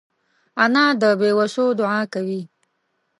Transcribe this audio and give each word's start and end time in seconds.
انا 0.63 0.85
د 1.01 1.03
بېوسو 1.19 1.65
دعا 1.79 2.01
کوي 2.13 2.41